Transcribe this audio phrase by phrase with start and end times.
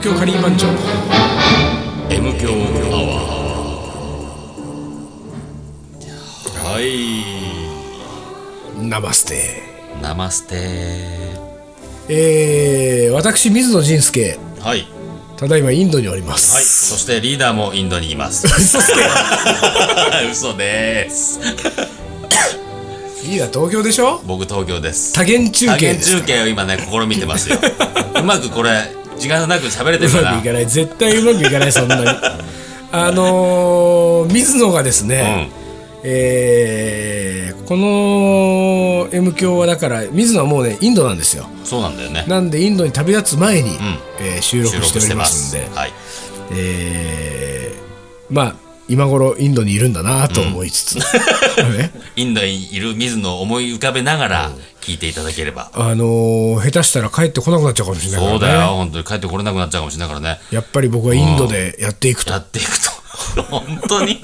[0.00, 0.66] 東京カリー番長。
[2.08, 6.74] M 強アワー。
[6.74, 6.80] は
[8.80, 8.88] い。
[8.88, 9.62] ナマステ。
[10.00, 10.56] ナマステ。
[12.08, 14.38] えー、私水野仁介。
[14.60, 14.86] はい。
[15.36, 16.54] ただいまインドにおります。
[16.54, 16.64] はい。
[16.64, 18.46] そしてリーダーもインドにいます。
[18.46, 19.00] 嘘つけ。
[20.32, 21.40] 嘘です。
[23.26, 24.22] リーダー東京でしょ？
[24.26, 25.12] 僕東京です。
[25.12, 27.58] 多元中多元継です中継を今ね試みてますよ。
[28.18, 30.66] うまくこれ時間なく喋れてうるかなまくいかない。
[30.66, 32.06] 絶対うまくいかないそんなに。
[32.92, 35.48] あのー、水野がですね、
[36.02, 41.48] えーこの M 響はだから水野はもうねインドなんですよ。
[41.62, 42.24] そうなんだよね。
[42.26, 43.70] なんでインドに旅立つ前に、
[44.18, 45.68] えー収録しておりますすんで。
[45.72, 45.92] はい。
[46.52, 48.54] えーまあ
[48.88, 50.94] 今頃インドにいるんだなと思いつつ、
[51.78, 51.92] ね。
[52.16, 54.50] インドにいる水野を思い浮かべながら
[54.90, 58.38] 聞いていただければ、あのー下手したら帰ってこなくなっちゃうかもしれないからね。
[58.40, 58.66] そうだよ。
[58.74, 59.04] 本当に。
[59.04, 60.40] 帰ってこれなくなっちゃうかもしれないからね。
[60.50, 62.32] やっぱり僕はインドでやっていくと。
[62.32, 62.68] やっていく
[63.36, 63.42] と。
[63.42, 64.20] 本当に？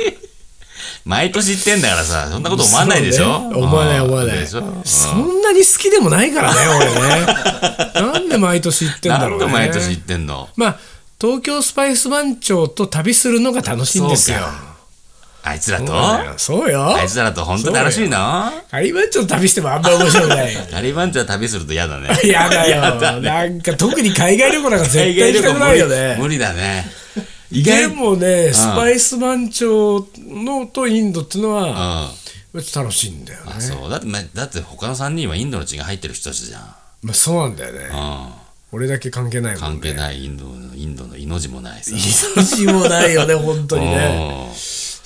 [1.04, 2.28] 毎年言ってんだからさ。
[2.30, 3.56] そんなこと思わないでしょ、ね。
[3.56, 4.46] 思わない思わない。
[4.46, 4.62] そん
[5.42, 6.86] なに好きでもないからね俺
[7.20, 7.26] ね。
[7.94, 9.44] なんで毎年行ってんだろうね。
[9.44, 10.48] 何度毎年言ってんの？
[10.56, 10.78] まあ
[11.20, 14.38] 東京スパイス番長と旅するのが楽しいんですよ
[15.48, 16.39] あいつらと？
[16.39, 16.97] そうだよ。
[16.97, 18.16] あいつらと本当に楽しいの？
[18.69, 20.55] カリー番長と旅してもあんま面白くない。
[20.72, 22.08] ガリバンチは旅すると嫌だね。
[22.28, 22.83] やだよ。
[22.83, 23.20] やだね。
[23.20, 26.16] なんか特に海外旅行なんか絶対行きたくないよね。
[26.20, 26.84] 無理だね。
[27.53, 31.55] でもね、スパイス番長のとインドっていうのうん。
[31.55, 32.10] は、あ
[32.75, 33.60] 楽しいんだよね。
[33.60, 33.91] そう。
[33.91, 36.62] だってまだって他の3人はインドの血が入ってる人たちじゃん、
[37.03, 37.88] まあそうなんだよね。
[37.92, 38.33] うん、
[38.72, 39.81] 俺だけ関係ないもんね。
[39.81, 41.92] 関係ないインドのインドの命もないさ。
[41.94, 44.50] 命もないよね、本当にね。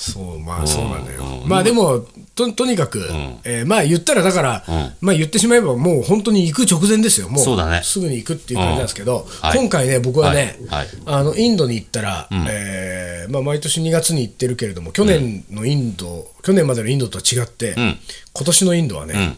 [0.09, 1.23] うんそう、まあそうなんだよ。
[1.45, 1.47] う。
[1.47, 3.07] んまあでも、ととにかく、
[3.45, 4.93] えーまあ言ったらだから、うん。
[5.03, 7.29] まあ言ってしまえばもう本当に行く直前ですよ。
[7.29, 9.59] もうすぐに行くっていう感じなんですけど、はい。
[9.59, 10.79] 今回ね、僕はね、はい。
[10.79, 10.89] はい。
[11.07, 17.75] あのインドに行ったら、えーまあ毎年2月に行ってるけれども、去年のインド、去年までのインドとは違って、ん。
[17.77, 17.99] 今
[18.47, 19.37] 年のインドはね、うん。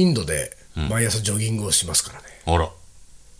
[0.00, 2.24] インドで毎朝ジョギングをしますからね。
[2.46, 2.68] あら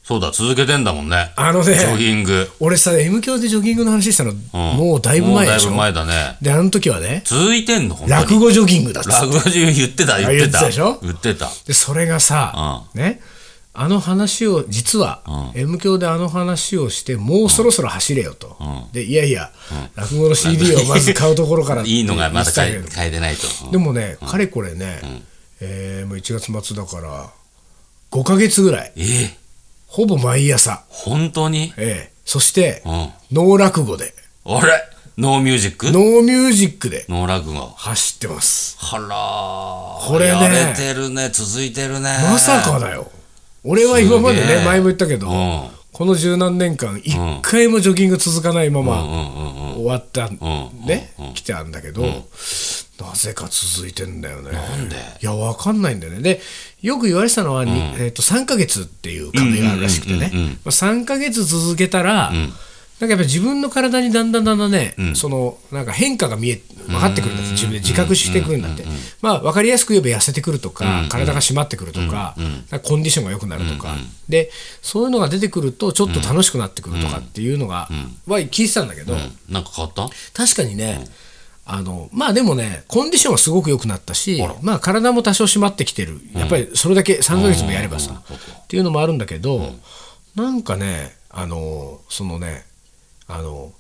[0.07, 1.33] そうだ続けてんだもんね。
[1.35, 2.49] あのねジョギング。
[2.61, 5.71] 俺さ、M 教でジョギングの話したの、もうだいぶ前でしょ。
[5.73, 6.37] もうだいぶ前だね。
[6.41, 10.31] で、あの時はね、続いてんの落語ジョギングだって落語中言ってた言ってた。
[10.31, 10.99] 言ってたでしょ？
[11.03, 11.51] 言ってた。
[11.67, 13.21] でそれがさ、ね
[13.79, 15.23] あの話を実は、
[15.55, 18.57] M 教であの話をしてもうそろそろ走れよと、
[18.93, 19.51] でいやいや、
[19.97, 23.71] 落語の CD をまず買うところから いいのがまだ買えてないと。
[23.73, 25.01] でもね、かれこれね、
[25.61, 27.29] えーもう1月末だから
[28.13, 28.93] 5ヶ月ぐらい。
[28.97, 29.31] えー、
[29.97, 31.73] ほぼ毎朝、本当に？
[31.79, 32.13] ええ。
[32.27, 32.93] そして、うん。
[33.33, 34.13] ノー落語で。
[34.45, 34.85] あれ？
[35.17, 37.07] no music？no music で。
[37.09, 37.61] ノー落語。
[37.61, 38.77] 走ってます。
[38.79, 40.13] はらー。
[40.13, 40.55] これね。
[40.55, 41.31] やれてるね。
[41.31, 42.15] 続いてるね。
[42.31, 43.11] まさかだよ。
[43.65, 45.71] 俺は今までね前も言ったけど、うん。
[45.95, 49.03] この十何年間一回もジョギング続かないまま
[49.77, 50.39] 終わったん
[50.85, 52.03] ね来てあるんだけど
[52.99, 54.53] なぜか続いてんだよね。
[54.53, 54.97] なんで？
[54.97, 56.21] いやわかんないんだよね。
[56.23, 56.41] で
[56.83, 60.31] よく言われてたのはにえーと3ヶ月っていう壁があるらしくてね。
[60.33, 62.33] うんうんうんうんまあ3ヶ月続けたら
[62.99, 68.87] なんかやっぱ自分の体にだんだんだんだんね、そのなんか変化が見え分かってくるんだって自分で自覚してくるんだって、
[69.21, 72.35] まあ分かりやすく言えば痩せてくるとか、体が締まってくるとか,、
[72.71, 73.95] かコンディションが良くなるとか、
[74.31, 77.91] でそういうのが出てくるとちょっと楽しくなってくるとかっていうのが、
[78.27, 79.15] は聞いてたんだけど、
[79.51, 80.09] なんか変わった？
[80.33, 81.07] 確かにね、
[81.69, 86.21] あのまあでもねコンディションはすごく良くなったしまあ体も多少締まってきてる。
[86.33, 89.75] やっぱりそれだけ3ヶ月もやればさ、っていうのもあるんだけど、
[90.37, 92.65] なんかねあのそのね
[93.27, 93.73] あの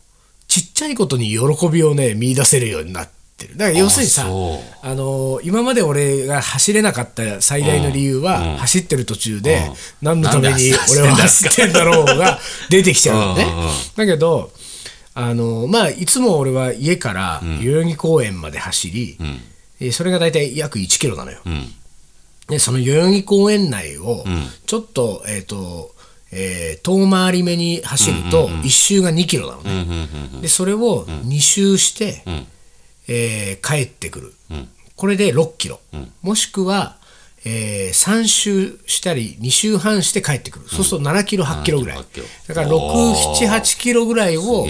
[0.48, 3.56] ちっちゃいことに喜びをね見出せるようになってる。
[3.56, 9.70] だから要するにさあの今まで俺が走れなかった最大の理由は、走ってる途中で、
[10.02, 12.38] 何のために俺は走ってんだろうが
[12.70, 13.44] 出てきちゃうのね。
[13.44, 13.72] うんうんうん。
[13.96, 14.50] だけど
[15.18, 19.16] あの、まあ、いつも俺は家から代々木公園まで走り、
[19.80, 21.40] えそれが大体約1キロなのよ。
[21.46, 21.72] うん。
[22.48, 24.24] でその代々木公園内を
[24.66, 25.92] ちょっと,、えーと
[26.32, 29.70] えー遠回り目に走ると1周が2キロなのね。
[29.70, 32.22] うんうんうんでそれを2周して、
[33.08, 34.34] えー帰ってくる、
[34.96, 35.80] これで6キロ、
[36.22, 36.95] もしくは、
[37.48, 41.98] え3周したり2周半して帰ってくる、そうすると7キロ8キロぐらい。
[41.98, 43.46] 7だからおー。
[43.48, 44.66] 678キロぐらいを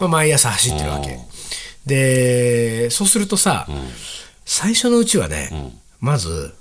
[0.00, 1.18] まあ、毎朝走ってるわけ。
[1.84, 3.66] でそうするとさ、
[4.44, 6.54] 最初のうちはね、まず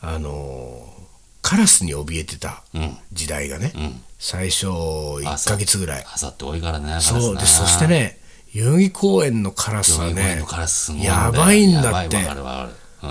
[0.00, 0.96] あのー
[1.42, 2.64] カラスに怯えてた
[3.12, 3.72] 時代がね、
[4.18, 6.04] 最初1か月ぐらい。
[6.12, 7.36] 朝って多いからねそう。
[7.36, 8.18] でそしてね
[8.52, 10.42] 代々木公園のカラスはね
[11.02, 12.16] やばいんだって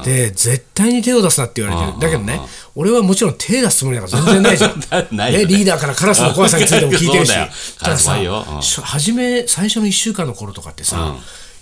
[0.03, 2.41] で絶対に手を出すなって言われてる、だけどね、
[2.75, 4.73] 俺はもちろん手出すつもりなんか全然ないじゃん。
[5.15, 5.45] ないよね。
[5.45, 7.33] リーダーからカラスの怖さについても聞いてるし。
[8.81, 11.15] 初め最初の1週間の頃とかってさ、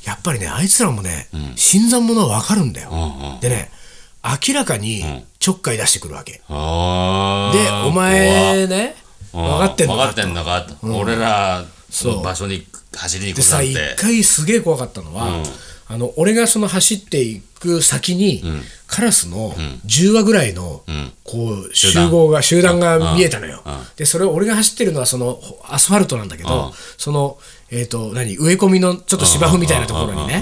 [0.06, 3.72] やっぱりねあいつらもね、新参者は分かるんだよ、でね
[4.48, 5.04] 明らかに
[5.40, 8.96] ちょっかい出してくるわけ、でお前ね
[9.32, 11.64] 怖分かってんのか分かってんのかと、俺ら
[12.04, 12.66] の場所に
[12.96, 15.44] 走りにでさ一行くなんて回すげえ怖かったのは、
[15.88, 18.44] あの俺がその走っていく先に、
[18.88, 19.52] カラスの
[19.86, 20.84] 10羽ぐらいの、
[21.24, 23.64] こう集合が集団が見えたのよ、
[23.96, 27.38] でそれを俺が走ってるのはそのアスファルトなんだけど、その、
[27.70, 30.42] えーと何植え込みのちょっと芝生みたいなところにね、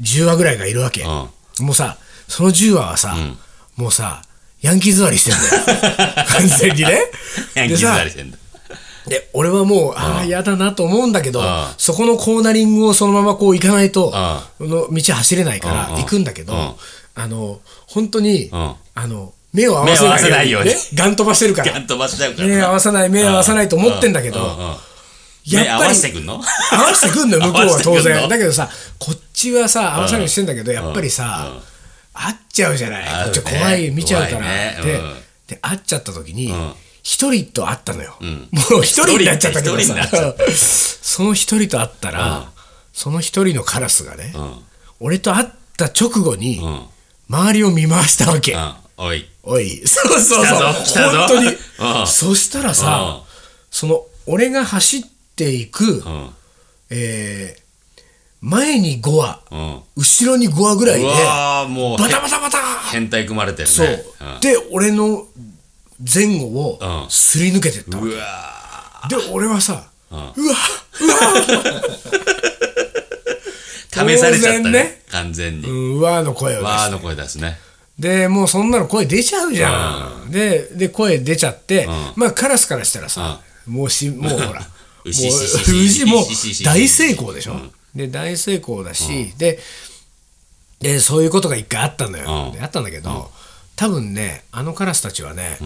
[0.00, 1.30] 10羽ぐらいがいるわけ、も
[1.70, 1.98] うさ
[2.28, 3.16] その10羽はさ、
[3.76, 4.22] もうさ
[4.60, 6.24] ヤンキー座りしてんだよ。
[6.28, 7.00] 完全にね。
[7.54, 8.38] ヤンキー座りしてんだ
[9.06, 11.44] で俺はもうああ嫌だなと思うんだけどん
[11.78, 14.12] そこのコーナリングをそのままこう行かないと
[14.60, 16.76] の道走れないから行くんだけど
[17.14, 18.76] あの本当にんあ
[19.06, 21.72] の目を合わせないようにねガン飛ばしてるから。
[21.72, 24.54] ガン飛ばしちゃうから目合わさない目合わさないと思ってんだけどやっぱ
[25.46, 26.34] り目合わせてくんの？
[26.34, 26.36] 合
[26.82, 28.28] わせてくんのよ 向こうは当然。
[28.28, 28.68] だけどさ
[28.98, 31.52] こっちはさ合わさないようにしてんだけどやっぱりさ
[32.12, 33.24] 会っちゃうじゃない。
[33.24, 34.46] こっちは怖い見ちゃうから。
[35.48, 38.16] で会っちゃった時にん一人と会ったのよ。
[38.20, 39.94] もう一人になっちゃったけどさ。
[41.02, 42.50] その一人と会ったら
[42.92, 44.54] その一人のカラスがねうん。
[45.00, 46.82] 俺と会った直後にうん。
[47.28, 48.52] 周りを見回したわけ。
[48.52, 48.74] うん。
[48.98, 49.28] おい。
[49.42, 49.82] おい。
[49.86, 50.56] そうそうそう。
[50.56, 51.48] 本当に。
[51.48, 52.06] うん。
[52.06, 53.22] そしたらさ
[53.70, 55.02] その俺が走っ
[55.36, 56.30] ていくうん。
[56.90, 57.60] えー
[58.42, 59.80] 前に5羽うん。
[59.96, 61.66] 後ろに5羽ぐらいでバ
[62.08, 62.58] タバタバタ
[62.90, 63.74] 変態組まれてるね。
[63.74, 63.86] そう、
[64.38, 64.40] ん。
[64.40, 65.26] で俺の
[66.12, 68.12] 前後をうんすり抜けてったわうわ
[69.08, 72.00] けで俺はさ、うわうわー。
[73.92, 75.02] 試されちゃったねね。
[75.10, 75.68] 完全に。
[75.68, 76.72] うんうわの声を出して。
[76.72, 77.58] わーの声出すね。
[77.98, 81.86] でもうそんなの声出ちゃうじゃん、でで声出ちゃって、
[82.16, 84.66] まあカラスからしたらさ、もうしもうほら も
[85.04, 86.26] う牛牛も
[86.64, 87.60] 大成功でしょ、
[87.94, 89.58] で大成功だし、で
[90.80, 92.12] でそういうことが一回あったん。
[92.12, 93.30] だよ、あったんだけど、
[93.76, 95.58] 多分ねあのカラスたちはね、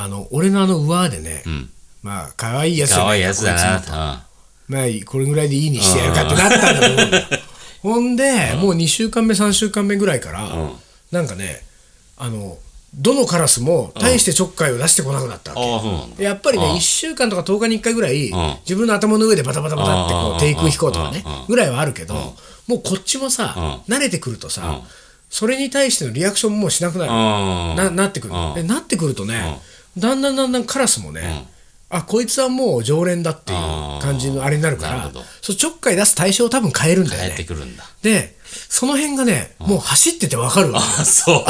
[0.00, 1.68] あの俺のあの上でね、ん。
[2.02, 3.98] まあ可愛いやつじゃない可愛いやつだこいつもと。
[3.98, 4.26] な
[4.68, 7.10] まあこれぐらいでいいにしてやるかってなったんだと思うん。
[7.10, 7.26] だよ
[7.82, 10.48] ほんで、もう2週間目3週間目ぐらいから、
[11.10, 11.62] なんかね
[12.16, 12.58] あの
[12.94, 16.22] どのカラスも大してちょっかいを出してこなくなったわけ、ああそうなんだ。
[16.22, 16.72] やっぱりね、うん。
[16.74, 18.32] 1週間とか10日に1回ぐらい、ん。
[18.60, 20.36] 自分の頭の上でバタバタバタってこうん。
[20.36, 21.46] う低空飛行とかねうん。
[21.48, 24.80] ぐらいはあるけど、もうこっちもさ、慣れてくるとさ、うん。
[25.28, 27.14] それに対してのリアクションももうしなくなる、う
[27.74, 27.76] ん。
[27.76, 29.60] ななってくる、なってくるとね、
[29.98, 31.46] だんだんだんだんカラスもね、
[31.90, 33.58] あこいつはもう常連だっていう
[34.00, 35.10] 感じのあれになるから
[35.40, 37.84] そうちょっかい出す対象を多分変えるんだよ帰ってねくるんだ。
[38.02, 41.44] でその辺がね、もう走っててわかるわあそ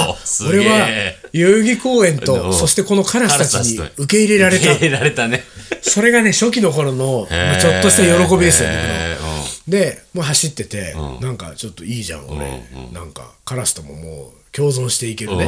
[0.47, 0.49] う。
[0.49, 1.17] 俺はえ。
[1.33, 2.53] 代々木公園とうん。
[2.53, 4.65] そしてこのカラスたちに受け入れられた。
[4.73, 5.45] 受け入れられたね。
[5.83, 9.17] それがね初期の頃のまあちょっとした喜びですよね
[9.69, 11.21] でもう走ってて、うん。
[11.21, 12.93] なんかちょっといいじゃん俺、うん。
[12.93, 15.45] なんかカラスとももう共存していけるね、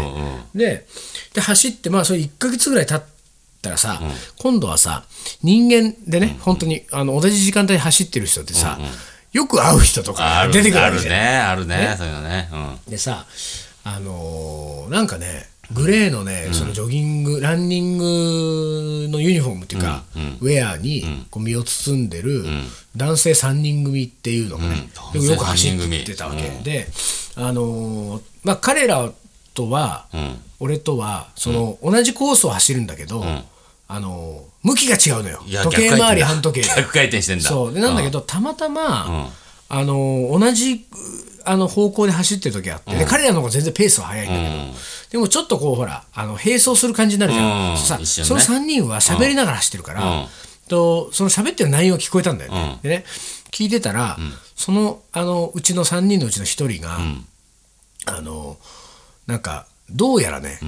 [0.54, 0.86] うんで
[1.34, 3.02] で走ってまあそれ1ヶ月ぐらい経っ
[3.62, 4.00] たらさ、
[4.38, 5.04] 今度はさ
[5.42, 8.78] 人間でね、本当にあの同じ時間帯で走ってる人ってさ、
[9.32, 11.50] よく会う人とか出てくるわけじゃん。
[11.50, 11.76] あるね。
[11.78, 11.94] あるね。
[11.98, 12.48] そういうのね。
[12.52, 12.90] うん。
[12.90, 13.26] でさ
[13.84, 20.02] あのーなんかねグレーのね、そのジョギングランニングのユニフォームっていうか、
[20.40, 22.44] ウェアにこう身を包んでる
[22.96, 25.22] 男性3人組っていうのがね、うん。
[25.24, 26.88] よく走ってたわけ、うんで
[27.36, 29.10] あのーまあ彼ら
[29.54, 30.36] とは、うん。
[30.58, 33.24] 俺とはその、同じコースを走るんだけど、
[33.88, 35.42] あのー向きが違うのよ。
[35.64, 36.74] 時計回り半時計で。
[36.76, 37.48] 逆回転してんだ。
[37.48, 37.72] そう。
[37.74, 39.30] でなんだけど、たまたま、
[39.70, 40.84] あの同じ
[41.44, 44.78] あの方向で走ってる時があって、で彼らの方が全然ペースは速いんだけど、
[45.10, 47.76] でもちょっとこうほらあの並走する感じになるじゃん、うん。
[47.76, 50.26] さ一緒にそのね3人は喋りながら走ってるから、うん。
[50.68, 52.80] とその喋ってる内容が聞こえたんだよね、うん。
[52.82, 53.04] でね
[53.50, 54.16] 聞いてたら、
[54.54, 56.98] そのあのうちの3人のうちの1人が、
[58.06, 58.56] あの
[59.26, 60.60] なんかどうやらね、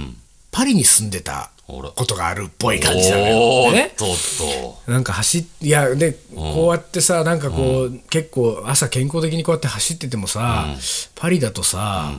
[0.51, 3.71] パリに住んでたことがあるっぽい感じなのよ。
[3.71, 4.91] でねおーっと。
[4.91, 10.67] っなんか走っいやでこうやってさなんかこう、結構朝健康的にこうやって走っててもさ、
[11.15, 12.13] パリだとさ、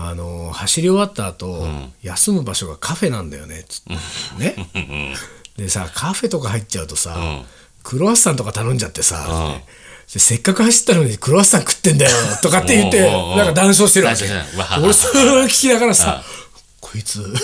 [0.00, 1.66] あの走り終わった後、
[2.02, 3.94] 休む場所がカフェなんだよねつって。
[4.38, 4.68] ね。
[5.56, 7.44] でさカフェとか入っちゃうとさ、ん。
[7.82, 9.56] クロワッサンとか頼んじゃってさ、
[10.12, 12.12] でせっかく走ったのにクロワッサン食ってんだよ
[12.42, 14.24] とかって言ってなんか談笑してるわけ。
[14.80, 16.22] 俺それを聞きながらさ、
[16.80, 17.34] こいつ、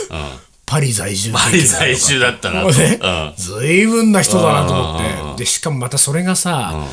[0.64, 3.34] パリ在住パリ在住だったなねうん。
[3.36, 5.44] 随分な人だなと思って。
[5.44, 6.86] でしかもまたそれがさ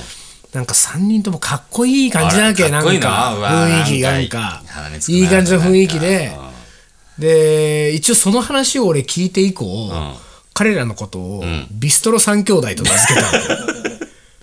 [0.53, 2.69] なんか3人ともかっこいい感じなわけ。
[2.69, 4.61] なんか雰囲気ななんんか
[5.07, 6.31] いい感じの雰囲気で。
[7.17, 9.91] で一応その話を俺聞いて以降、
[10.53, 13.31] 彼らのことをビストロ三兄弟と名付けた
[13.65, 13.71] の。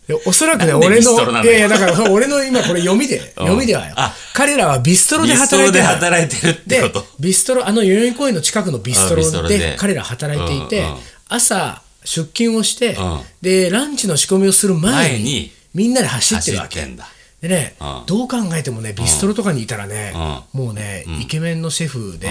[0.09, 3.93] でおそらくね、俺の、いやいや、だから、俺の今、 これ読みで、読みではよ。
[3.97, 4.15] あ。
[4.33, 6.37] 彼らはビストロでビストロで働いてる。
[6.37, 7.07] 働いてるってでこと。
[7.21, 9.77] ビストロあの代々木公園の近くのビストロで。
[9.79, 10.87] 彼ら働いていて、
[11.29, 13.21] 朝出勤をして、うん。
[13.43, 16.85] でランチの仕込みをする前にみんなで走ってるわけ。
[17.41, 18.07] でね、うん。
[18.07, 20.13] どう考えてもねビストロとかにいたらね、
[20.53, 22.29] もうね、イケメンのシェフで、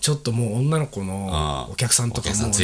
[0.00, 1.72] ちょっともう女の子のうん。
[1.72, 2.58] お客さんとかもうなんか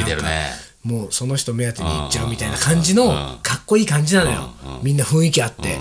[0.85, 4.51] もうその人目当てに行っちゃうみたいな感じのかっこいい感じなのよ、
[4.83, 5.79] みんな雰囲気あって、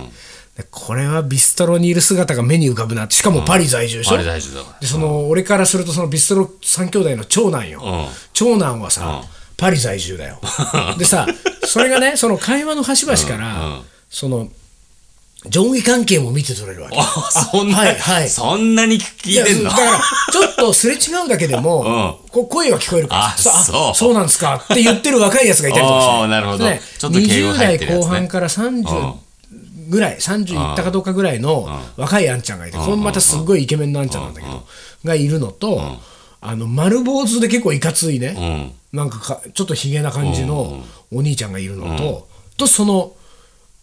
[0.58, 3.10] でこれはビストロにいる姿が目に浮かぶな。
[3.10, 4.80] しかもパリ在住でしょ、パリ在住だから。
[4.80, 8.06] でその俺からするとそのビストロ三兄弟の長男よ、うん。
[8.32, 9.22] 長男はさ、
[9.58, 10.40] パリ在住だよ。
[10.98, 11.28] でさ
[11.68, 13.82] それがねその会話の端々から、
[14.16, 14.48] その
[15.50, 16.98] 上下関係も見て取れるわけ。
[16.98, 18.30] あそんな、はいはい。
[18.30, 19.64] そんなに聞いてんの？
[19.64, 20.00] やだから
[20.32, 24.14] ちょっとすれ違うだけでも、 こう声は聞こえるからあそうそう。
[24.14, 26.00] なんですかって言ってる若いやつがいたりとか。
[26.18, 26.66] してなるほど。
[26.66, 28.00] ねちょっと敬語入ってるやつね。
[28.00, 29.14] 20代後半から30
[29.90, 31.68] ぐらい30いったかどうかぐらいの
[31.98, 34.64] 若いあんちゃんがいてこれまたすごいイケメンのあんちゃんなんだけど
[35.04, 36.00] がいるのと
[36.40, 38.72] あの丸坊主で結構いかついね。
[38.94, 40.82] なんかかちょっとひげな感じの
[41.12, 43.12] お兄ちゃんがいるのととその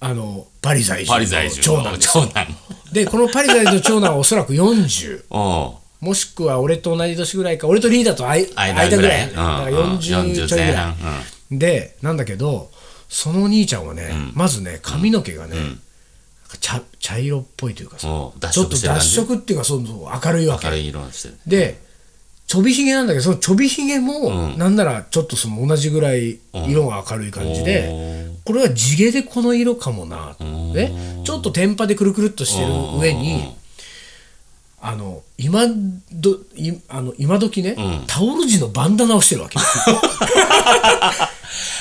[0.04, 2.46] あのパリ在住の長の男長男。
[2.92, 5.38] でこのパリ在住の長男はおそらく40 う。
[5.38, 9.28] んもしくは俺と同じ年ぐらいか俺とリーダーと間間ぐらい、間ぐらい。
[9.28, 9.98] だからうんうん。
[9.98, 12.72] 40ちょいぐ前ら半い、でなんだけど
[13.08, 15.54] その兄ちゃんはね、まずね髪の毛がね、
[16.60, 18.32] 茶茶色っぽいというかさちょ
[18.64, 20.68] っと脱色っていうかそうそう明るいわけ。
[21.46, 21.78] で
[22.48, 30.34] ちょびひげなんだけどそのちょびひげも、なんならちょっとその同じぐらい色が明るい感じで、これは地毛でこの色かもな。
[30.38, 30.90] と思って
[31.24, 33.54] ちょっと天パでくるくるっとしてる上に、
[34.80, 35.66] あの今
[36.12, 37.76] どいあの今時ね、
[38.08, 39.58] タオル地のバンダナをしてるわけ。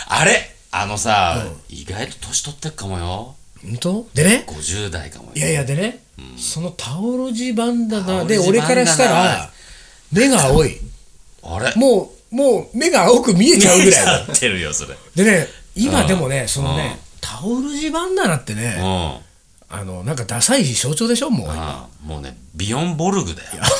[0.07, 0.55] あれ？
[0.71, 3.35] あのさ、意外と年取ってっかもよ。
[3.63, 4.07] 本当？
[4.13, 4.45] でね。
[4.47, 5.31] 50代かもよ。
[5.35, 6.03] いやいやでね、
[6.37, 9.49] そのタオル地バンダナで俺からしたら
[10.11, 10.77] 目が青い。
[11.43, 11.73] あれ？
[11.75, 14.25] もうもう目が青く見えちゃうぐらいだ。
[14.27, 14.95] なってるよそれ。
[15.15, 18.59] でね今でもねそのねタオル地バンダナってうん。
[18.59, 19.19] ねあ
[19.73, 21.47] あのなんかダサいし象徴でしょもう。
[21.49, 23.63] あもうねビヨンボルグだよ。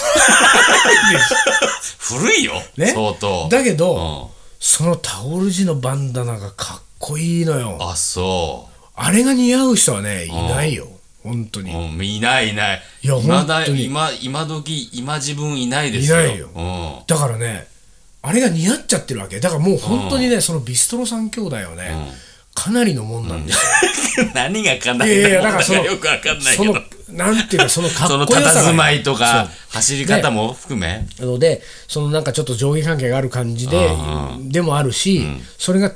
[1.99, 2.87] 古いよ、ね。
[2.87, 3.49] 相当。
[3.49, 4.31] だけど、うん。
[4.59, 7.77] そのタオル地のバンダナがかっこいいのよ。
[7.81, 10.87] あそあれが似合う人はねいないよ。
[11.23, 11.73] 本当う、に。
[11.73, 12.81] うん、いないいない。
[13.03, 13.85] いや本当に。
[13.85, 16.21] 今今時今自分いないですよ。
[16.21, 17.03] いないよ。
[17.05, 17.67] だからね
[18.23, 19.39] あれが似合っちゃってるわけ。
[19.39, 22.11] だからもう本当にね、そのビストロ三兄弟はね、
[22.53, 26.81] かなりのもんなんですよ、うん、 何がかないいやいやのだかよくわかんないけそのど
[27.13, 28.71] なんていうかそのかっそのこよさが。
[28.71, 29.81] 佇まいとかそう。
[29.81, 31.07] 走り方も含め。
[31.19, 33.89] なのでそのなんかちょっと上下関係がある感じで、
[34.41, 35.25] でもあるし、
[35.57, 35.91] それが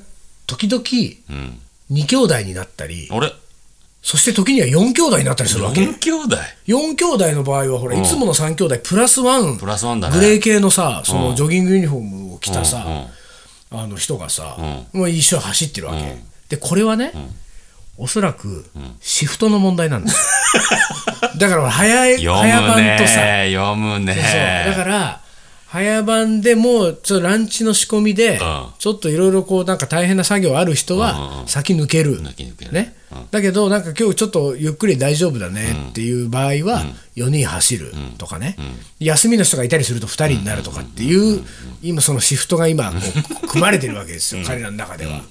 [0.47, 0.83] 時々
[1.29, 1.59] うん。
[1.91, 3.07] 2兄弟になったり。
[3.11, 3.31] あれ？
[4.05, 5.81] そして時には4兄弟になったりするわけ。
[5.81, 10.15] 4兄弟？4兄弟の場合はほら、いつもの3兄弟プラスワンプラスワンだね。
[10.15, 12.85] グレー系のさそのジョギングユニフォームを着たさ、
[13.71, 13.79] うん。
[13.79, 14.57] あの人がさ、
[14.93, 16.17] もう一緒に走ってるわけ、
[16.49, 17.13] でこれはね、
[17.97, 18.67] おそらく
[18.99, 20.17] シフトの問題なんだよ。
[21.39, 23.21] だから早い早番とさ。
[23.21, 24.13] ね読むね。
[24.13, 24.75] そう。
[24.75, 25.21] だから
[25.75, 28.39] 早番でもうちょっとランチの仕込みで、ん
[28.79, 32.71] ちょっといろいろこうなんか大変な作業ある人は先抜ける、抜き抜ける。
[32.71, 32.95] ね。
[33.29, 36.85] だけどなんか今日ちょっとゆっくり大丈夫だねっていう場合は
[37.17, 38.55] 4人走るとかね、
[38.99, 41.43] 休みの人がいたりすると2人になるとかっていう
[41.81, 42.97] 今そのシフトが今こ
[43.43, 45.23] う組まれてるわけですよ、彼らの中では。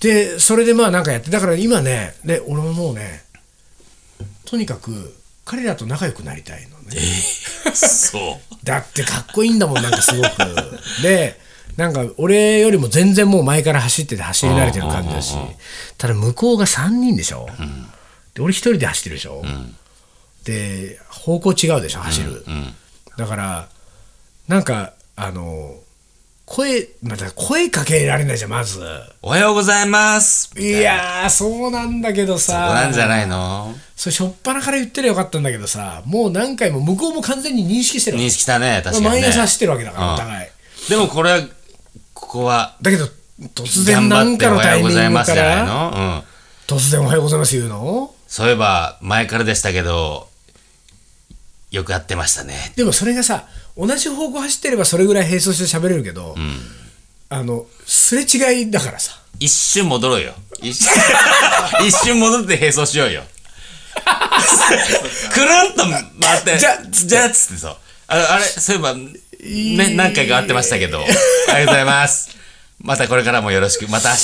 [0.00, 3.22] でそれでまあなんかやってだから今ねで俺ももうね
[4.44, 7.00] とにかく彼らと仲良くなりたいのね。
[7.74, 8.56] そう。
[8.64, 10.28] だってかっこいいんだもんなんかすごく。
[11.02, 11.40] で
[11.76, 15.34] なんか俺よりも全然もう前から走ってて走り慣れてる感じだし
[15.96, 17.48] ただ向こうが3人でしょ、
[18.34, 19.42] で俺1人で走ってるでしょ、
[20.44, 22.44] で方向違うでしょ走る、
[23.16, 23.68] だから
[24.46, 25.74] なんかあの
[26.52, 28.80] 声また声かけられないじゃんまず。
[29.22, 30.50] おはようございます。
[30.60, 33.72] いやーそうなんだけどそこさなんじゃないの？
[33.94, 39.10] それしょっぱなから言ってりゃよかったんだけどさもう何回も向こうも完全に認識してる認識したね確かにね。
[39.10, 40.14] 毎朝走ってるわけだから、うん。
[40.14, 40.48] お互い。
[40.90, 41.38] でもこれは
[42.14, 43.04] ここはだけど
[43.54, 48.12] 突然なんかのタイミングかじゃないらの、うん、突然おはようございます言うの？
[48.26, 50.28] そういえば前からでしたけど
[51.70, 52.72] よくやってましたね。
[52.74, 53.44] でもそれがさ
[53.76, 56.34] 同じ方向走ってればそれぐらい並走して喋れるけど、
[57.28, 60.34] あのすれ違いだからさ一瞬戻ろうよ。
[60.60, 60.92] 一瞬
[61.86, 63.22] 一瞬戻って並走しようよ。
[65.32, 65.84] くるんと
[66.20, 67.76] 回って、じゃじゃあっつってそう。
[68.08, 72.30] ああれ、そういえば、ね、何回か会ってましたけど、ありがとうございます。
[72.80, 74.16] またこれからもよろしく、また明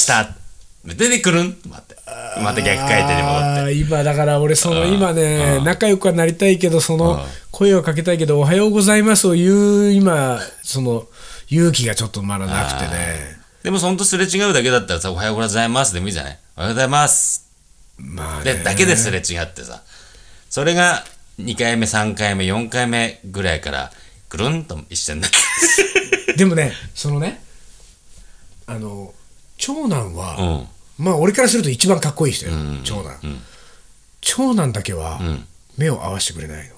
[0.92, 0.96] 日。
[0.96, 1.95] で、で、くるんと回って、
[2.42, 3.72] また逆回転に戻って。
[3.74, 7.20] 今だから俺その今ね仲良くはなりたいけどその
[7.50, 11.06] 声をかけたいけど「おはようございます」を言う今その
[11.48, 16.38] 勇気がちょっとまだなくてねでも、ほんとすれ違うだけだったらさ、おはようございますでもいいじゃない？
[16.56, 17.50] おはようございます。
[17.98, 19.82] まあねで、だけですれ違ってさ。
[20.48, 21.04] それが、
[21.40, 23.90] 2回目、3回目、4回目ぐらいから、
[24.28, 25.36] ぐるんと一緒になって。
[26.38, 27.42] でもねそのね
[28.68, 29.12] あの
[29.58, 30.68] 長男は、うん。
[30.98, 32.80] まあ俺からすると一番かっこいい人よ、ん。
[32.84, 33.40] 長男、うん。
[34.20, 35.44] 長男だけはうん。
[35.76, 36.74] 目を合わせてくれないの。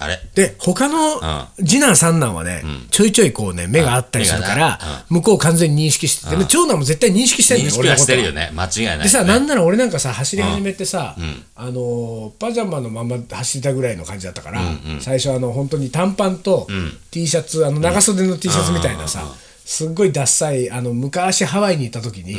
[0.00, 0.20] あれ？
[0.34, 2.62] で他の次男三男はね、
[2.92, 8.50] ちょいちょいこうね目があったりするから、向こう完全に認識してて、でも長男も絶対認識してるんだよ認識はしてるよねね。
[8.54, 9.04] 間違いない、ね。
[9.04, 11.44] でさ、なんなら俺なんかさ走り始めてさ、ん。
[11.56, 14.60] あのーパジャマのまま走ったぐらいの感じだったから、
[15.00, 16.68] 最初あの本当に短パンと
[17.10, 19.24] T シャツ、あの長袖の T シャツみたいなさ、
[19.64, 22.36] すっごいダッサいあの昔ハワイに行った時に、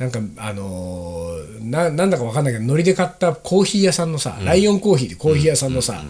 [0.00, 6.02] なんかあのーななんだかわかんないけどノリで買ったコーヒー屋さんのさ、ライオンコーヒーでコーヒー屋さんのさ、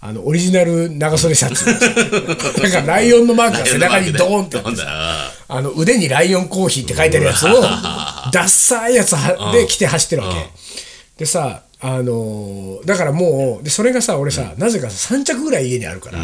[0.00, 1.64] あのオリジナル長袖シャツ。
[2.60, 4.58] なんかライオンのマークが背中にドーンって
[5.48, 10.50] あの腕にライオンコーヒーって書いてあるやつをダッサいやつはで着て走ってるわけ。
[11.18, 16.18] でさあのーだからもうでそれがさ俺さ、なぜかさ3着ぐらい家にあるから、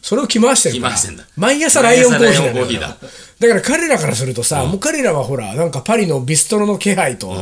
[0.00, 0.94] それを着回してるから。
[0.94, 1.24] 着回してんだ。
[1.36, 2.96] 毎朝ライオンコーヒーなのよ毎朝ライオンコーヒーだ
[3.40, 7.34] だから彼らからするとさ、もう彼らはほらなんかパリのビストロの気配と、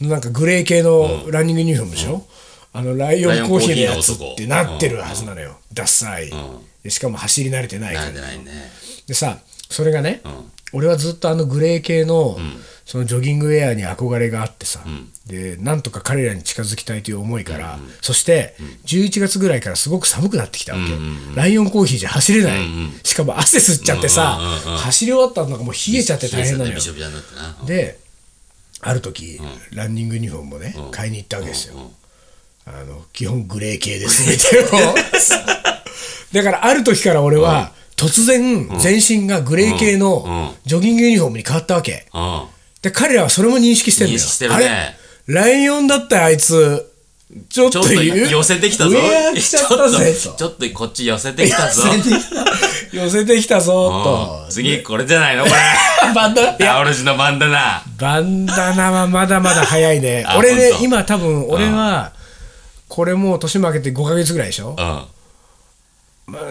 [0.00, 2.26] なんかグレー系のランニングユニフォームでしょ、
[2.72, 6.30] あのライオンコーヒーのやつってなってるはずなのよ、ダッサい、
[6.82, 8.44] でしかも走り慣れてないから慣れてないね。
[9.06, 9.38] でさ
[9.70, 10.22] それがね、
[10.72, 12.38] 俺はずっとあのグレー系の、
[12.84, 14.80] そのジョギングウェアに憧れがあってさ、
[15.26, 18.54] でなんとか彼らに近づきたいという思いから、そして
[18.84, 20.92] 11月ぐらいからすごく寒くなってきたわけ、
[21.34, 22.60] ライオンコーヒーじゃ走れない、
[23.02, 24.38] しかも汗吸っちゃってさ、
[24.78, 26.78] 走り終わったのがもう冷えちゃって大変なのよ。
[27.66, 27.98] で
[28.82, 29.40] ある時、
[29.72, 31.90] ランニングユニフォームをね、買いに行ったわけですよ、
[32.66, 34.94] あの基本グレー系で全てを
[36.32, 42.06] だからある時から俺は、突然全身がグレー系のジョギングユニフォームに変わったわけ。
[42.12, 42.42] うん。
[42.82, 44.18] で彼らはそれも認識してるんだよ。
[44.18, 44.56] 認識してるね。
[44.56, 45.34] あれ？
[45.34, 46.92] ライオンだったよあいつ。
[47.48, 48.96] ちょっと寄せてきたぞ。
[48.96, 51.82] ちょっと、ちょっとこっち寄せてきたぞ。
[52.92, 53.72] 寄せてきたぞ
[54.04, 54.44] と。
[54.44, 54.50] うん。
[54.50, 55.54] 次、これじゃないのこれ。
[56.14, 56.80] バンダナ。
[56.80, 57.82] オルジのバンダナ。
[57.98, 60.24] バンダナはまだまだ早いね。
[60.26, 62.12] あ俺ね今多分俺は
[62.88, 64.76] これもう年も明けて5ヶ月ぐらいでしょ？
[64.78, 65.02] うん。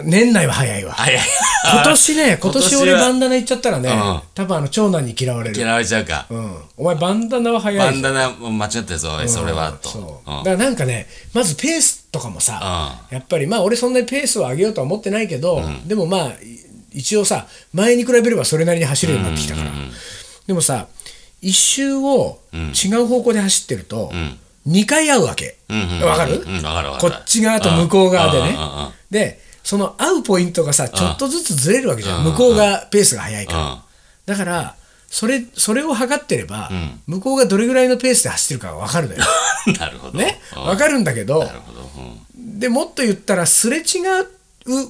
[0.04, 0.94] 年内は早いわ。
[0.94, 0.96] い。
[1.70, 4.20] 今年ね今年俺バンダナ行っちゃったらねうん。
[4.34, 5.56] 多分あの長男に嫌われる。
[5.56, 6.26] 嫌われちゃうか。
[6.30, 6.56] うん。
[6.78, 9.88] お前バンダナは早いバンダナも間違ってるぞ、それは、と。
[9.90, 10.30] そう。
[10.30, 10.44] うん。
[10.44, 16.58] だからなんかねまずペースとかもさやっぱりまあ俺そんなにペースを上げようとは思ってないけどでもまあい
[16.94, 19.70] 一応さ前に比べればそれなりに走るようになってきたから。
[20.46, 20.86] でもさ
[21.42, 24.10] 一周を違う方向で走ってると
[24.66, 25.56] 2回会うわけ。
[26.02, 26.42] わかる？
[26.46, 27.12] うんわかるわかる。
[27.12, 28.56] こっち側と向こう側でね。
[29.10, 32.24] でその会うポイントがさちょっとずつずれるわけじゃん。
[32.24, 33.82] 向こうがペースが速いから。
[34.24, 34.76] だから
[35.08, 36.70] それそれを測ってれば、
[37.08, 39.24] 向こうがどれぐらいのペースで走ってるかが分かるのよ。
[39.66, 39.72] うん。
[39.72, 40.18] なるほど。
[40.18, 40.64] ね、うん。
[40.66, 41.80] 分かるんだけどなるほど。
[41.80, 42.60] うん。
[42.60, 43.84] でもっと言ったらすれ違う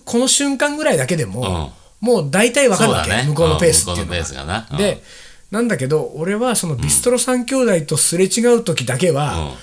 [0.04, 3.24] この瞬間ぐらいだけでも、もう大体分かるわけ、ね。
[3.28, 4.44] 向こうのペースっていうのが。
[4.44, 5.02] なうんで
[5.50, 9.54] なんだけど俺はそのビストロ3兄弟とすれ違う時だけは、うん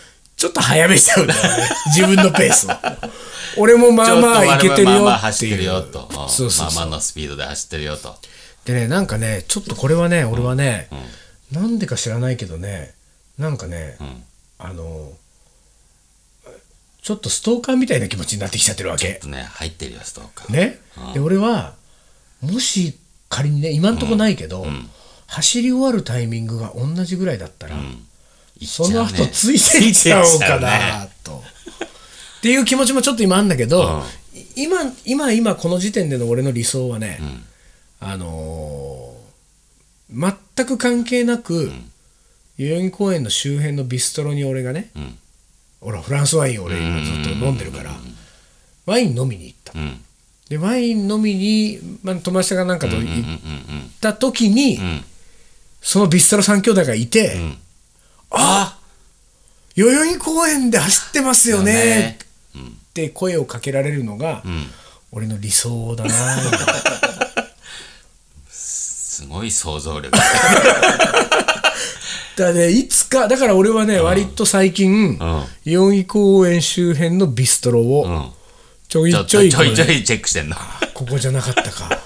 [0.43, 2.71] ちょっと早めちゃうんだよね自分のペースを。
[3.55, 5.47] 俺もまあまあいけてるまあまあよっていう。
[5.47, 5.99] 走ってるよと。
[5.99, 8.13] まあまあのスピードで走ってるよと。
[8.65, 10.89] でねなんかねちょっとこれはね俺はね、
[11.53, 12.93] なんでか知らないけどね
[13.37, 14.23] なんかね、ん
[14.59, 15.13] あの
[17.01, 19.21] ちょっとストーカーみたいな気持ちになってきちゃってるわけ。
[19.23, 20.51] ね、入ってるよ、ストーカー。
[20.51, 20.81] ね、
[21.13, 21.75] で俺は
[22.41, 24.65] もし仮にね今んとこないけど、
[25.27, 27.77] 走り終わるタイミングが同じぐらいだったら、
[28.65, 31.43] その後ついていっちゃおうかなと。
[32.39, 34.03] っていう気持ちもちょっと今あるんだけど、
[34.55, 37.19] 今今今この時点での俺の理想はね、
[37.99, 39.13] あのー
[40.13, 41.71] 全く関係なく、
[42.59, 45.17] 代々木公園の周辺のビストロに俺がね、ん。
[45.81, 47.91] ほらフランスワインを俺今ずっと飲んでるから、
[48.85, 49.73] ワイン飲みに行った。
[49.77, 49.99] うん。
[50.49, 53.05] でワイン飲みに、まあ、友達がなんかと行っ
[53.99, 55.03] た時に、ん。
[55.81, 57.57] そのビストロ3兄弟がいて、ん
[58.33, 58.77] あ
[59.75, 61.73] 代々木公園で走ってますよね。
[61.73, 62.19] ね。
[62.55, 62.61] っ
[62.93, 64.67] て声をかけられるのが、ん。
[65.11, 66.11] 俺の理想だな。
[68.49, 70.11] すごい想像力。
[72.35, 78.33] だねいつかだから俺はね、割と最近、代々木公園周辺のビストロを
[78.87, 80.55] ちょいちょいちょいちょいチェックしてんの。
[80.93, 81.99] ここじゃなかったか。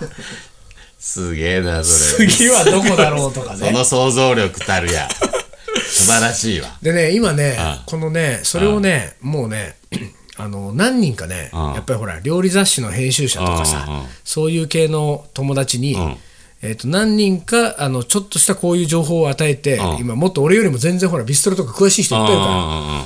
[1.00, 2.28] すげえな、それ。
[2.28, 3.68] 次はどこだろうとかね。
[3.68, 5.08] その想像力たるや。
[5.90, 6.70] 素晴らしいわ。
[6.82, 9.76] でね今ねあこのねそれをねもうね
[10.40, 11.74] あの何人かねうん。
[11.74, 13.88] やっぱりほら料理雑誌の編集者とかさ
[14.24, 16.18] そういう系の友達に、ん。
[16.64, 19.98] えー、と何人かあのちょっとしたこういう情報を与えて、うん。
[20.00, 23.06] 今もっと俺よりも全然ほらビストロとか詳しい人いっぱいいるから、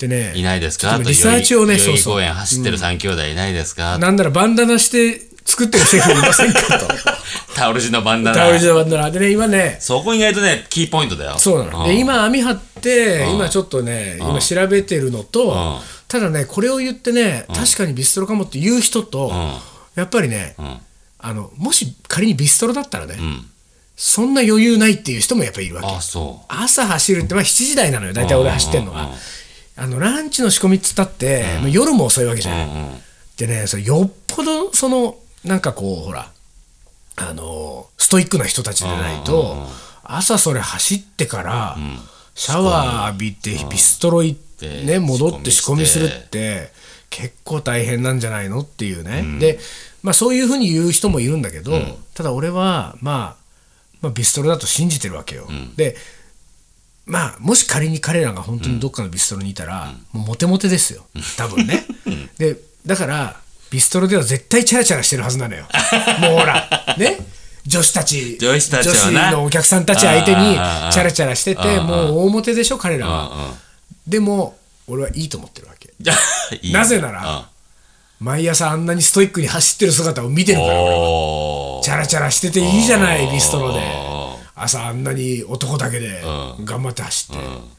[0.00, 0.96] でねいないですか？
[0.96, 2.14] とリサーチをねそうそう。
[2.14, 3.98] 公園走ってる三兄弟いないですか？
[3.98, 6.86] なんならバンダナして作ってるシェフいませんかと
[7.58, 8.36] タオル地のバンダナ。
[8.36, 9.10] タオル地のバンダナ。
[9.10, 11.38] でね今ねそこ意外とねキーポイントだよ。
[11.38, 11.84] そうなの。
[11.84, 11.86] ん。
[11.86, 13.34] で、今網張って、うん。
[13.36, 15.80] 今ちょっとね、今調べてるのと、ん。
[16.06, 19.32] ただね、これを言ってね、確かにビストロかもって言う人と、
[19.94, 20.80] やっぱりね、ん。
[21.18, 23.44] あの、もし仮にビストロだったらね、ん。
[23.96, 25.88] そんな余裕ないっていう人もやっぱりいるわけ。
[26.48, 29.10] 朝走るって、まあ7時台なのよ、大体俺走ってんのは。
[29.76, 32.68] あの、ランチの仕込みっつったって、夜も遅いわけじゃない。
[33.36, 36.30] でね、それよっぽど、その、なんかこう、ほら、
[37.18, 39.66] あの、ストイックな人たちでないと、
[40.04, 41.76] 朝それ走ってから、
[42.34, 46.70] シャワー浴びて、ビストロ行って、ね、で戻って仕込みするって、
[47.10, 49.38] 結構大変なんじゃないのっていうね。
[49.38, 49.58] で、
[50.02, 51.72] まあそういうふうに言う人もいるんだけど、
[52.14, 53.48] ただ俺は、まあ、
[54.00, 55.48] まあ、ビストロだと信じてるわけよ。
[55.76, 55.96] で、
[57.04, 61.86] まあ、もし仮に彼らが本当にどっかのビストロにいたら、もうモテモテですよ、多分ね。
[62.38, 65.64] で、だから、ビストロでは絶対チャラチャラしてるはずなのよ。
[66.20, 67.18] もうほら、ね？
[67.66, 73.54] 女子たち、女子たちのお客さんたち相手にチャラチャラしてて、もう大モテでしょ、彼らうんは。
[74.06, 75.92] でも、俺はいいと思ってるわけ。
[76.72, 77.48] なぜなら
[78.20, 84.36] 毎朝あんなにストイックに走ってる姿を見てるから、俺はチャラチャラしてていいじゃない、ビストロであ。
[84.56, 86.20] 朝あんなに男だけで
[86.64, 87.77] 頑張って走って。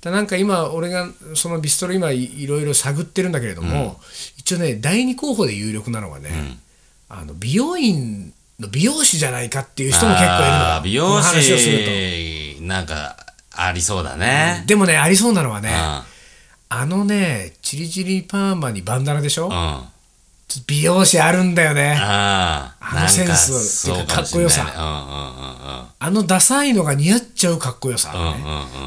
[0.00, 4.00] だなんか今、俺がそのビストロ今いいろいろ探ってるんだけれども、
[4.36, 6.30] 一応ね、第二候補で有力なのはね、
[7.08, 11.84] あの美容院の美容師じゃないかっていう人も結構いるの美容この話をすると。
[11.84, 13.16] 師なんか
[13.52, 14.62] ありそうだね。
[14.66, 16.02] でもね、ありそうなのはね、うん。
[16.70, 19.97] あのね、チリチリパーマにバンダナでしょ、うん
[20.66, 21.96] 美容師あるんだよね。
[22.00, 24.64] ああのセンスっていうかかっこよさ。
[24.74, 28.14] あのダサいのが似合っちゃうかっこよさ、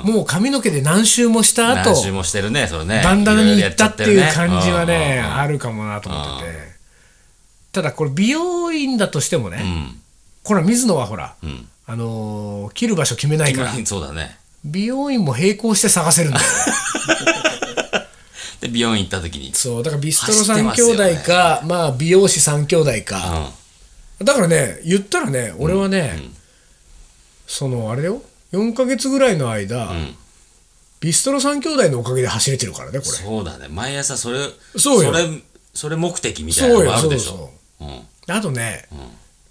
[0.03, 3.01] もう髪の毛で何周もした後何周もしてるねそれね。
[3.03, 6.71] バンダナに行ったっていう感じはねあるかもなと思ってて。
[7.71, 10.01] ただこれ美容院だとしてもね、うん。
[10.43, 11.67] これ水野はほら、うん。
[11.85, 13.73] あのー切る場所決めないから。
[13.73, 14.37] うんそうだね。
[14.65, 16.45] 美容院も並行して探せるんだよ。
[16.45, 17.30] ね
[18.61, 23.51] で美容院行った時にそうだからビストロ3走ってます兄弟か、まあ美容師3兄弟か、
[24.21, 26.13] うだからね言ったらね俺はね、
[27.47, 28.21] そのあれよ
[28.53, 30.15] 4ヶ月ぐらいの間、ん。
[30.99, 33.11] ビストロ3兄弟のおかげで走れてるからねこれ。
[33.11, 33.67] そうだね。
[33.69, 34.37] 毎朝それ
[34.77, 35.11] そうよ。
[35.11, 35.27] れ
[35.73, 37.31] それ目的みたいなのもあるでしょ。
[37.31, 37.49] そ
[37.81, 38.05] ううん。
[38.27, 38.87] あとね、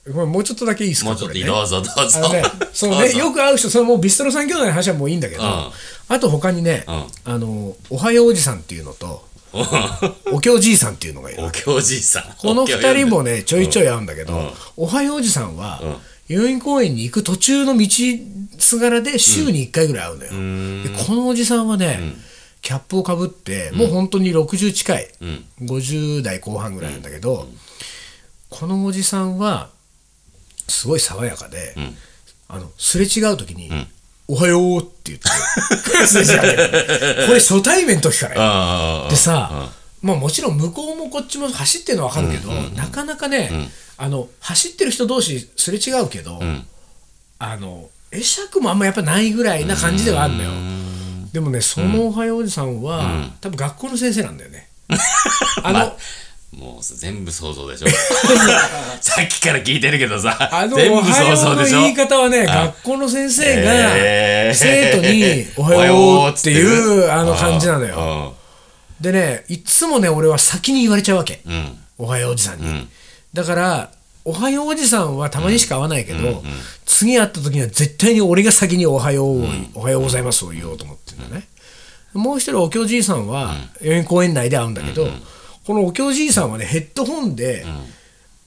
[0.04, 1.10] これもうちょっとだけいいですか？
[1.10, 1.44] もうちょっとね。
[1.44, 2.28] どうぞどうぞ。
[2.32, 5.70] ね、そうね、よく会う人、それもうビストロ3兄弟の話はもういいんだけど、うん。
[6.08, 7.04] あと他にね、うん。
[7.32, 9.28] あの、おはようおじさんっていうのと、
[10.32, 11.44] おきょうじいさんっていうのがいる。
[11.44, 12.34] お経じいさん。
[12.38, 14.50] この二人もね、ちょいちょい会うんだけど、うん。
[14.76, 15.82] おはようおじさんは、
[16.28, 17.86] 代々木公園に行く途中の道
[18.58, 20.24] すがらで週に1回ぐらい会うの
[20.86, 20.96] よ。
[20.96, 21.98] でこのおじさんはね、
[22.62, 25.44] キャップをかぶって、もう本当に60近い、ん。
[25.66, 27.48] 50代後半ぐらいなんだけど、
[28.48, 29.68] このおじさんは、
[30.70, 31.74] すごい爽やかで、
[32.48, 33.70] あのすれ違う時に、
[34.28, 35.28] おはようって言って、
[37.26, 39.70] これ初対面の時からでさ、
[40.02, 46.40] まあ、もちろん向こうもこっちも走ってるのは分かるけど、なかなかね、あの走ってる人同士すれ違うけど、
[47.38, 50.50] あの会釈もあんまやっぱないぐらいな感じではあるのよ。
[51.32, 54.68] でもねそのおはようおじさんは、多分学校の先生なんだよね。
[55.62, 55.96] あの、
[56.56, 57.86] もう全部想像でしょ。
[59.00, 60.36] さっきから聞いてるけどさ。
[60.52, 61.80] あの、全部想像でしょ。
[61.80, 64.54] 言い方はね、学校の先生がへー。
[64.54, 67.94] 生徒におはようっていうあの感じなのよ。
[67.94, 68.34] よ
[69.00, 71.40] でね、いつもね、俺は先に言われちゃうわけ。
[71.46, 71.78] うん。
[71.98, 72.66] おはようおじさんに。
[72.66, 72.88] ん。
[73.32, 73.90] だから、
[74.24, 76.42] おはようおじさんはたまにしか会わないけど、
[76.84, 81.46] 次会った時には絶対に俺が先におはようを、おはようございますを言おうと思ってるんだね。
[82.12, 85.08] もう一人、お経じいさんは、代々木公園内で会うんだけど、
[85.70, 87.64] このお経じいさんはね、ヘッドホンで、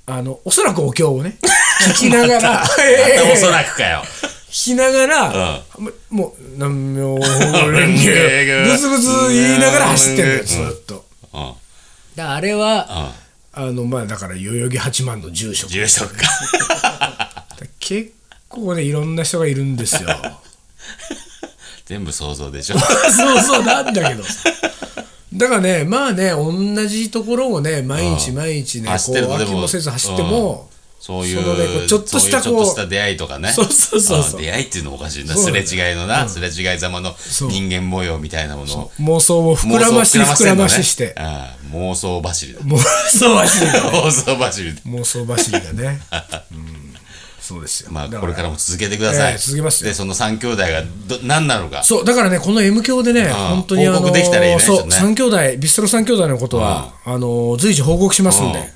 [0.05, 1.37] あの、おそらくお経をね、
[1.93, 2.69] 聞きながら、
[3.31, 4.03] おそらくかよ。
[4.49, 7.31] 聞きながら、ももう、南無蓮
[7.79, 11.05] 華、ブツブツ言いながら走ってるよ、ずーっと。
[11.33, 11.41] うん。
[11.43, 11.53] うん
[12.13, 13.13] だあれは、
[13.53, 15.71] あの、まあ、だから、代々木八幡の住職。
[15.71, 16.27] 住職か。
[17.79, 18.11] 結
[18.49, 20.09] 構ねいろんな人がいるんですよ。
[21.85, 22.79] 全部想像でしょ。
[23.09, 24.49] そうそうなんだけどさ
[25.33, 26.51] だからねまあね同
[26.85, 30.69] じところをね毎日毎日ね走ってるこう飽とでもきもせず走っても、
[31.03, 33.49] そういうそのねこうちょっとしたそういうちょっとこうした出会いとかね。
[33.49, 34.39] そうそうそうそう。
[34.39, 35.33] あ出会いっていうのもおかしいな。
[35.33, 35.65] そうだね。
[35.65, 38.91] すれ違いのな、すれ違いざまの人間模様みたいなものを。
[38.99, 41.13] 妄想を膨らまし膨らましして。
[41.17, 42.59] ああ妄想走りだ。
[42.61, 45.99] 妄想走りが妄想走り妄想走りがね、
[46.53, 46.92] うん、
[47.43, 47.91] そうですよ。
[47.91, 49.89] まあだこれからも続けてください、ええ続けますよ。
[49.89, 51.83] でその三兄弟がど何なのか。
[51.83, 54.95] そうだからねこの M 教でね本当にあの報告できたらいいねそうちょっとね。
[54.95, 58.71] 三兄弟ビストロ三兄弟のことは、あの随時報告しますんで、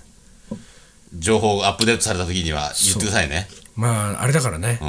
[0.51, 1.19] うん。
[1.19, 3.47] 情報アップデートされた時には言ってくださいね。
[3.77, 4.79] まああれだからね、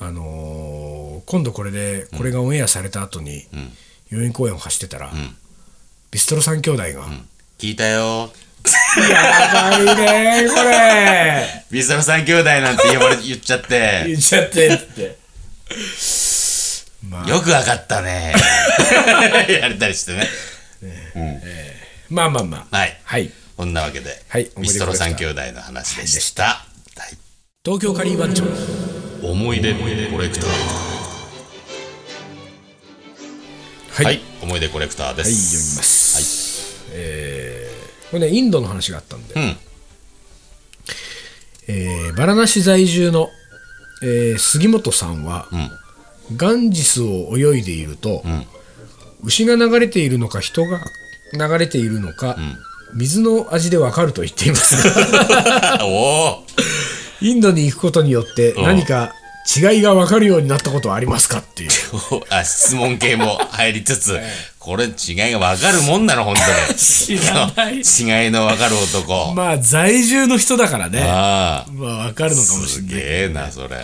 [0.00, 0.06] うん。
[0.08, 3.46] あのー今度これでこれがオンエアされた後に、
[4.10, 5.12] 代々木公園を走ってたら、
[6.10, 7.06] ビストロ三兄弟が、
[7.58, 8.30] 聞いたよ
[9.10, 11.64] やばいねこれ。
[11.70, 14.04] ビストロ三兄弟なんて呼ばれ言っちゃって。
[14.06, 15.18] 言っちゃってって。
[17.08, 18.34] ま あよくわかったね。
[19.48, 20.28] やれたりしてね。
[22.08, 22.76] まあまあまあ。
[22.76, 23.00] はい。
[23.04, 23.30] はい。
[23.56, 26.64] こんなわけで、はいビストロ三兄弟の話でした、は
[27.12, 27.16] い。
[27.64, 28.44] 東京カリー番長。
[29.22, 29.86] 思い出コ
[30.18, 30.50] レクター。
[33.92, 36.82] はい、はい、思い出コレクターではい、す読みます。
[36.92, 37.51] えー
[38.12, 39.56] これね、インドの話があったんで、うん。
[41.68, 43.30] えーバラナシ在住の、
[44.02, 45.48] えー杉本さんは、
[46.36, 48.22] ガンジスを泳いでいると、
[49.24, 50.80] 牛が流れているのか人が
[51.32, 52.36] 流れているのか、
[52.94, 54.76] 水の味でわかると言っています。
[57.22, 59.14] インドに行くことによって何か
[59.44, 61.70] 違いがわかるようになったことはありますかっていう。
[62.30, 64.18] あ質問系も入りつつ、
[64.58, 66.78] これ違いがわかるもんなの本当に。
[66.78, 67.76] 知らない。
[67.78, 71.02] 違いのわかる男、まあ在住の人だからね。
[71.04, 72.94] あまあわかるのかもしれない。
[72.94, 73.76] げえなそれ。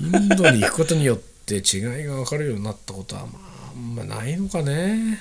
[0.00, 1.62] インドに行くことによって違い
[2.04, 5.18] が分かるようになったことはまああんまないのかね。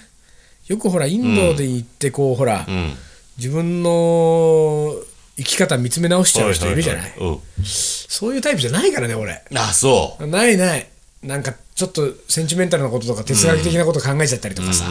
[0.67, 2.93] よくほらインドで行ってこう、ほら、うん。
[3.37, 4.95] 自分の
[5.37, 7.13] 生き方見つめ直しちゃう人いるじゃない。
[7.19, 7.39] うん。
[7.63, 9.41] そういうタイプじゃないからね俺。
[9.55, 10.27] あそう。
[10.27, 10.87] ないない。
[11.23, 14.85] なんかちょっとセンチメンタルなこととか哲学的なこと考えちゃったりとかさ、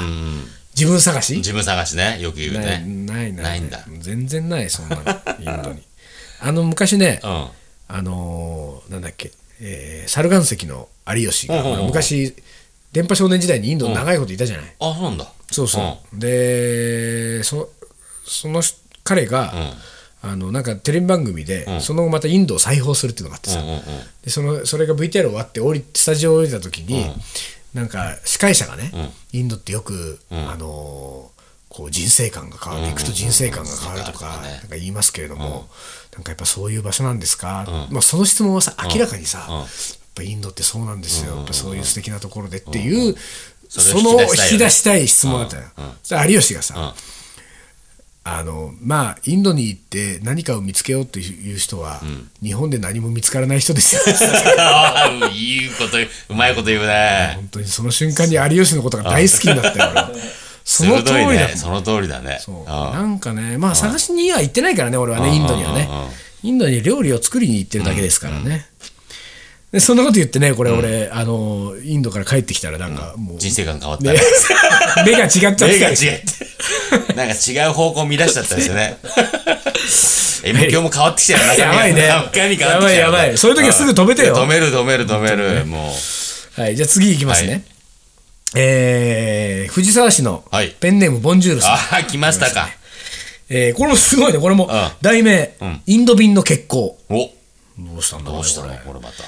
[0.75, 1.37] 自分探し？
[1.37, 2.19] 自分探しね。
[2.21, 3.45] よく言うないねないない。
[3.45, 3.85] ないんだ。
[4.01, 5.03] 全然ないそんなの。
[5.39, 5.83] インドに。
[6.41, 7.49] あの昔ね、うん。
[7.89, 12.35] あのーなんだっけ、えー、サルガン石の有吉が、昔
[12.93, 15.31] 電波少年時代にインドに長いこといたじゃない、あそうなんだ。
[15.51, 17.71] そうそう、でそ
[18.25, 18.63] その
[19.05, 19.53] 彼が、
[20.23, 23.63] あのなんかテレビ番組で、その後またインドを再訪するっていうのがあってさ、
[24.23, 27.05] でそのそれが VTR 終わって降りスタジオを降りた時に、
[27.75, 28.93] なんか司会者がね、
[29.33, 35.71] インドってよく、あのーこう人生観が変わる、行くと人生観が変わるとか,、なんか言いますけれども、
[36.13, 39.67] なんかやっぱそういう場所なんですか、まあ、その質問はさ明らかにさ、やっ
[40.15, 43.17] ぱインドってそうなんですよ、やっぱそういう素敵なところでっていう、
[43.71, 46.27] その引引き出したい質問だったよ。
[46.29, 46.95] 有吉がさ、
[48.25, 52.01] あのまあインドに行って何かを見つけようという人は、
[52.43, 54.03] 日本で何も見つからない人ですよ。
[54.59, 60.21] ああいいこと言ううまいこと言うね本当にその瞬間に有吉のことが大好きになったよ俺
[60.65, 61.55] その通りだね。
[61.57, 62.39] その通りだね。
[62.41, 62.65] そう。
[62.69, 65.89] あなんかねまあ探しには行ってないからね俺はねインドにはね。
[65.91, 65.97] うん。
[65.97, 66.11] うんうん
[66.43, 68.67] インドに料理を作りに行ってるだけですからね。
[69.71, 73.39] でそんなこと言ってねこれ俺あのインドから帰ってきたらなんかもう。
[73.39, 74.15] 人生観変わったね。
[74.15, 74.21] ね。
[75.07, 75.67] 目が違っちゃって。
[75.67, 76.23] 目が違って
[77.15, 78.99] なんか違う方向見出しちゃったりしてね。
[80.45, 82.09] M 響も変わってきたよなやばいね。
[82.09, 83.39] 中身変わってきやばいやばい。
[83.39, 84.35] そういう時はすぐ止めてよ。
[84.37, 85.67] 止める止める止める。
[85.67, 85.91] も
[86.57, 87.63] はいじゃあ次いきますね、はい。
[88.57, 90.71] えー藤沢市のはい。
[90.81, 92.69] ペンネームボンジュールうさん、ああ来ましたか。
[93.49, 94.39] えーこれもすごいね。
[94.39, 94.69] これもん。
[95.01, 95.53] 題名、
[95.87, 96.99] インド便の欠航。
[97.09, 97.31] お。
[97.79, 98.75] どうしたんだどうしたの？
[98.79, 99.23] これまた。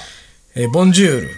[0.55, 1.29] えーボンジュール。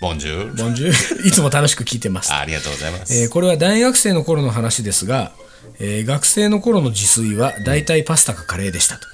[0.00, 0.62] ボンジュール？
[0.62, 1.26] ボンジュール。
[1.28, 2.30] いつも楽しく聞いてます。
[2.32, 3.14] あありがとうございます。
[3.14, 5.32] えーこれは大学生の頃の話ですが、
[5.80, 9.06] えー学生の頃の自炊は大体パスタかカレーでしたと、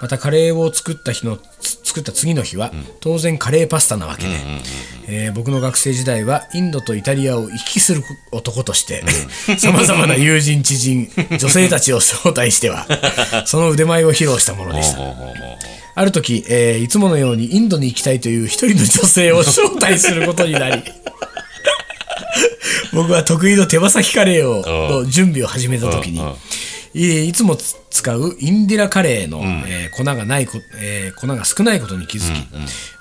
[0.00, 4.30] またカレーを作った日のつ作った次の日は、当然カレーパスタなわけで、
[5.08, 9.02] えー僕の学生時代はインドとイタリアを行き来する男として
[9.58, 12.86] さまざまな友人知人女性たちを招待しては
[13.46, 14.98] その腕前を披露したものでした。
[15.98, 20.82] ある時、えーいつものようにインドに行きたいという一人の女性を招待することになり
[22.92, 25.04] 僕は得意の手羽先カレーをうん。
[25.04, 26.34] の準備を始めた時にうんうん。
[26.94, 32.46] いいつもつ使うインディラカレーの、えー粉がないこ、えー粉が少ないことに気づき、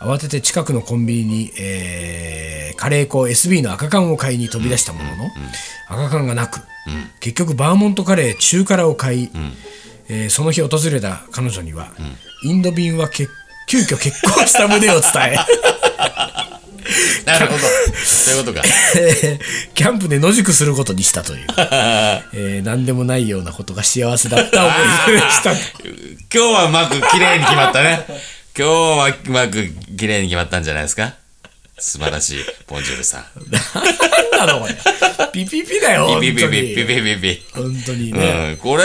[0.01, 5.31] 慌てて近くのコンビニに、えーカレー粉 SB の赤缶を買いに飛び出したものの、
[5.87, 6.59] 赤缶がなく、
[7.21, 9.29] 結局バーモントカレー中辛を買い、
[10.09, 11.91] えーその日訪れた彼女には、
[12.43, 13.27] インド便は欠
[13.67, 15.37] 急遽結婚した旨を伝え
[17.25, 17.59] なるほど。
[18.05, 18.63] そういうことか。
[19.73, 25.51] キャンプで野宿することにしたという、 えー何でもないようなことが幸せだった思い出でした。
[25.51, 25.59] 今
[26.31, 28.05] 日はうまく綺麗に決まったね。
[28.57, 29.67] 今日はうまく
[29.97, 31.13] 綺麗に決まったんじゃないですか？
[31.77, 33.25] 素晴らしいボンジュールさん。
[33.51, 34.75] なんなのこれ。
[35.33, 37.15] ピピピだよピピピピピピ。
[37.17, 38.83] ピ本当にね、うん、これ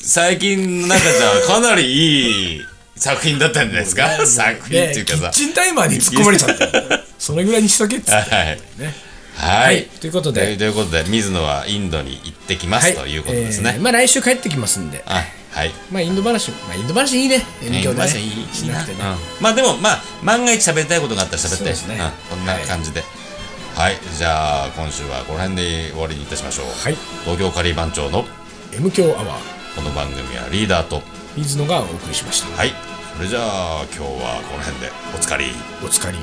[0.00, 2.64] 最近の中じゃかなりいい
[2.98, 4.08] 作品だったんじゃないですか？
[4.26, 5.18] 作品っていうかさ。
[5.18, 7.04] キッチンタイマーに突っ込まれちゃった。
[7.18, 8.12] それぐらいにしとけっつって。
[8.12, 8.60] はい。
[8.78, 8.94] ね。
[9.36, 9.84] はい、はい。
[9.86, 10.56] ということで。
[10.56, 15.02] ということで水野はインドに行ってきます、ということですね、えーまあ来週帰ってきますんで。
[15.06, 15.70] あはい。
[15.90, 17.38] まあインド話まあインド話いいね。
[17.38, 17.44] ね。
[17.62, 18.92] M 教でねいいしなね。
[18.92, 18.98] うん。
[19.40, 21.94] まあでもまあ万が一喋りたいことがあったら喋ったりそうですね。
[21.94, 23.02] うん、こんな感じで。
[23.74, 26.96] はい、じゃあ今週はこの辺で終わりにいたしましょう、はい。
[27.22, 28.24] 東京カリー番長の
[28.72, 31.00] M 教アワーこの番組はリーダーと
[31.36, 32.56] 水野がお送りしました。
[32.56, 32.87] はい
[33.18, 35.46] それじゃあ今日はこの辺でおつかり。
[35.84, 36.18] おつかり。